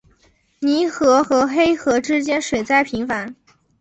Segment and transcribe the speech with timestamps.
[0.57, 3.35] 泥河和黑河之间水灾频繁。